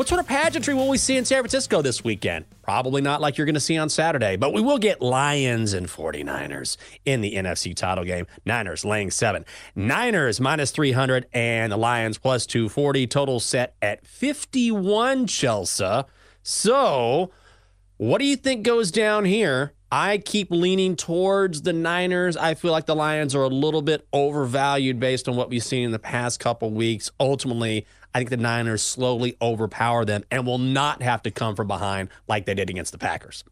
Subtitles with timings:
[0.00, 2.46] What sort of pageantry will we see in San Francisco this weekend?
[2.62, 5.88] Probably not like you're going to see on Saturday, but we will get Lions and
[5.88, 8.26] 49ers in the NFC title game.
[8.46, 9.44] Niners laying seven.
[9.76, 13.08] Niners minus 300 and the Lions plus 240.
[13.08, 16.06] Total set at 51, Chelsa.
[16.42, 17.30] So,
[17.98, 19.74] what do you think goes down here?
[19.92, 22.36] I keep leaning towards the Niners.
[22.36, 25.84] I feel like the Lions are a little bit overvalued based on what we've seen
[25.84, 27.10] in the past couple weeks.
[27.18, 31.66] Ultimately, I think the Niners slowly overpower them and will not have to come from
[31.66, 33.42] behind like they did against the Packers.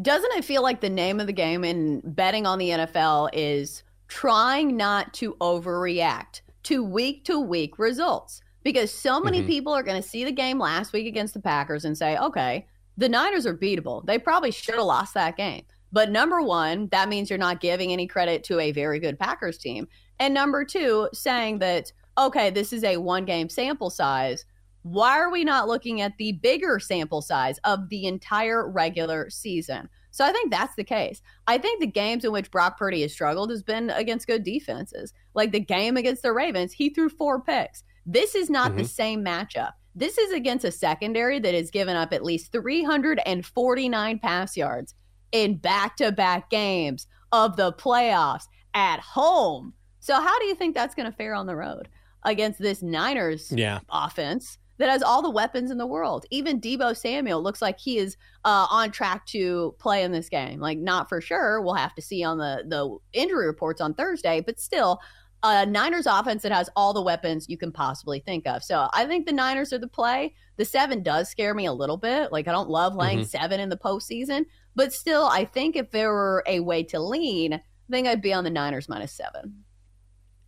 [0.00, 3.82] Doesn't it feel like the name of the game in betting on the NFL is
[4.06, 8.40] trying not to overreact to week to week results?
[8.62, 9.48] Because so many mm-hmm.
[9.48, 12.66] people are going to see the game last week against the Packers and say, okay,
[12.98, 14.04] the Niners are beatable.
[14.04, 15.62] They probably should have lost that game.
[15.92, 19.56] But number one, that means you're not giving any credit to a very good Packers
[19.56, 19.88] team.
[20.18, 24.44] And number two, saying that, okay, this is a one game sample size.
[24.82, 29.88] Why are we not looking at the bigger sample size of the entire regular season?
[30.10, 31.22] So I think that's the case.
[31.46, 35.12] I think the games in which Brock Purdy has struggled has been against good defenses.
[35.34, 37.84] Like the game against the Ravens, he threw four picks.
[38.04, 38.78] This is not mm-hmm.
[38.78, 39.72] the same matchup.
[39.98, 44.94] This is against a secondary that has given up at least 349 pass yards
[45.32, 48.44] in back to back games of the playoffs
[48.74, 49.74] at home.
[49.98, 51.88] So, how do you think that's going to fare on the road
[52.22, 53.80] against this Niners yeah.
[53.90, 56.26] offense that has all the weapons in the world?
[56.30, 60.60] Even Deebo Samuel looks like he is uh, on track to play in this game.
[60.60, 61.60] Like, not for sure.
[61.60, 65.00] We'll have to see on the, the injury reports on Thursday, but still,
[65.42, 68.62] a Niners offense that has all the weapons you can possibly think of.
[68.62, 70.34] So I think the Niners are the play.
[70.56, 72.32] The seven does scare me a little bit.
[72.32, 73.26] Like I don't love laying mm-hmm.
[73.26, 77.54] seven in the postseason, but still, I think if there were a way to lean,
[77.54, 77.60] I
[77.90, 79.64] think I'd be on the Niners minus seven.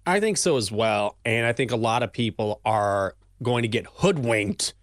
[0.06, 1.16] I think so as well.
[1.24, 4.74] And I think a lot of people are going to get hoodwinked,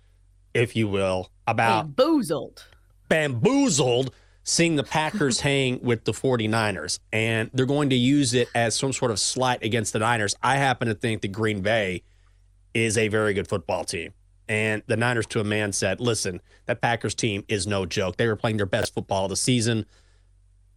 [0.54, 2.66] if you will, about bamboozled.
[3.10, 4.12] Bamboozled
[4.48, 8.94] seeing the Packers hang with the 49ers, and they're going to use it as some
[8.94, 10.36] sort of slight against the Niners.
[10.42, 12.04] I happen to think that Green Bay
[12.74, 14.14] is a very good football team.
[14.50, 18.16] And the Niners, to a man, said, listen, that Packers team is no joke.
[18.16, 19.86] They were playing their best football of the season.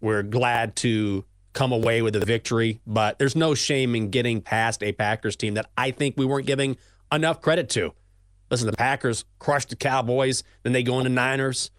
[0.00, 4.82] We're glad to come away with a victory, but there's no shame in getting past
[4.82, 6.76] a Packers team that I think we weren't giving
[7.12, 7.92] enough credit to.
[8.50, 11.70] Listen, the Packers crushed the Cowboys, then they go into Niners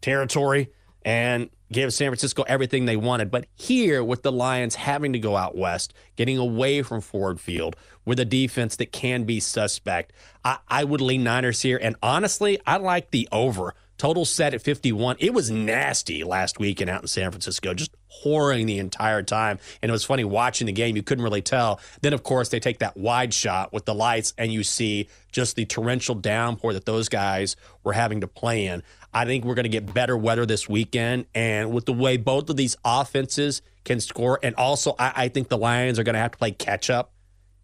[0.00, 0.70] territory
[1.06, 3.30] and gave San Francisco everything they wanted.
[3.30, 7.76] But here, with the Lions having to go out west, getting away from Ford Field,
[8.04, 10.12] with a defense that can be suspect,
[10.44, 11.78] I, I would lean Niners here.
[11.80, 13.74] And honestly, I like the over.
[13.98, 15.16] Total set at 51.
[15.20, 17.92] It was nasty last weekend out in San Francisco, just
[18.24, 19.58] whoring the entire time.
[19.80, 20.96] And it was funny watching the game.
[20.96, 21.80] You couldn't really tell.
[22.02, 25.56] Then, of course, they take that wide shot with the lights, and you see just
[25.56, 28.82] the torrential downpour that those guys were having to play in.
[29.16, 31.24] I think we're going to get better weather this weekend.
[31.34, 35.48] And with the way both of these offenses can score, and also I, I think
[35.48, 37.14] the Lions are going to have to play catch up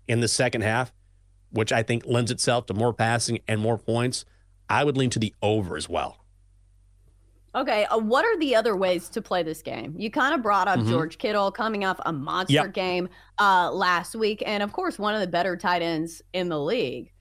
[0.08, 0.94] in the second half,
[1.50, 4.24] which I think lends itself to more passing and more points.
[4.70, 6.24] I would lean to the over as well.
[7.54, 9.94] Okay, uh, what are the other ways to play this game?
[9.98, 10.88] You kind of brought up mm-hmm.
[10.88, 12.72] George Kittle coming off a monster yep.
[12.72, 16.58] game uh, last week, and of course, one of the better tight ends in the
[16.58, 17.12] league.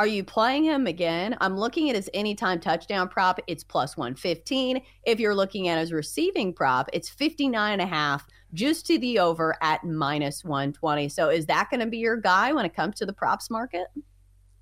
[0.00, 1.36] Are you playing him again?
[1.42, 3.38] I'm looking at his anytime touchdown prop.
[3.46, 4.80] It's plus 115.
[5.04, 9.18] If you're looking at his receiving prop, it's 59 and a half, just to the
[9.18, 11.10] over at minus 120.
[11.10, 13.88] So is that going to be your guy when it comes to the props market?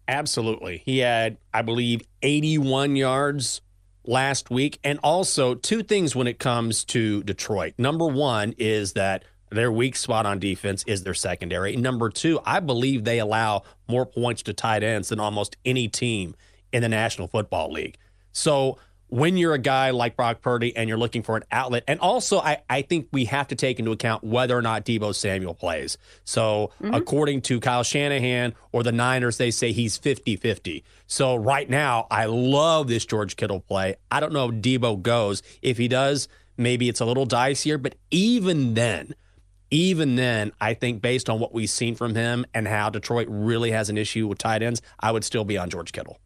[0.08, 0.82] Absolutely.
[0.84, 3.60] He had, I believe, 81 yards
[4.04, 4.80] last week.
[4.82, 7.74] And also, two things when it comes to Detroit.
[7.78, 11.76] Number one is that their weak spot on defense is their secondary.
[11.76, 16.34] Number two, I believe they allow more points to tight ends than almost any team
[16.72, 17.98] in the National Football League.
[18.32, 18.78] So
[19.08, 21.82] when you're a guy like Brock Purdy and you're looking for an outlet.
[21.88, 25.14] And also, I, I think we have to take into account whether or not Deebo
[25.14, 25.96] Samuel plays.
[26.24, 26.94] So, mm-hmm.
[26.94, 30.84] according to Kyle Shanahan or the Niners, they say he's 50 50.
[31.06, 33.96] So, right now, I love this George Kittle play.
[34.10, 35.42] I don't know if Deebo goes.
[35.62, 37.80] If he does, maybe it's a little dicier.
[37.82, 39.14] But even then,
[39.70, 43.70] even then, I think based on what we've seen from him and how Detroit really
[43.70, 46.18] has an issue with tight ends, I would still be on George Kittle.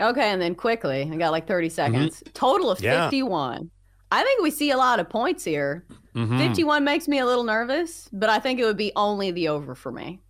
[0.00, 1.74] Okay, and then quickly, I got like 30 mm-hmm.
[1.74, 2.20] seconds.
[2.20, 2.32] Mm-hmm.
[2.32, 3.06] Total of yeah.
[3.06, 3.70] 51.
[4.12, 5.84] I think we see a lot of points here.
[6.14, 6.38] Mm-hmm.
[6.38, 9.74] 51 makes me a little nervous, but I think it would be only the over
[9.74, 10.20] for me.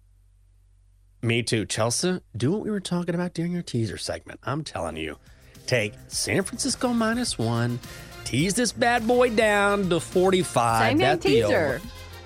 [1.22, 1.66] Me too.
[1.66, 4.40] Chelsa, do what we were talking about during your teaser segment.
[4.42, 5.18] I'm telling you,
[5.66, 7.78] take San Francisco minus one,
[8.24, 10.88] tease this bad boy down to 45.
[10.88, 11.80] Same game teaser.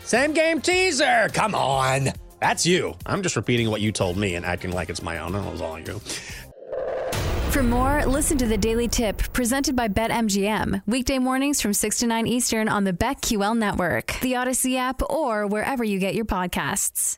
[0.04, 1.30] Same game teaser.
[1.32, 2.08] Come on.
[2.40, 2.94] That's you.
[3.06, 5.32] I'm just repeating what you told me and acting like it's my own.
[5.32, 5.98] That was all you.
[7.50, 10.82] For more, listen to the Daily Tip presented by BetMGM.
[10.86, 15.46] Weekday mornings from 6 to 9 Eastern on the BetQL network, the Audacy app, or
[15.46, 17.16] wherever you get your podcasts.